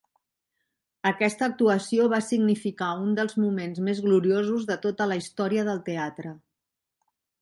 [1.09, 6.35] Aquesta actuació va significar un dels moments més gloriosos de tota la història del teatre.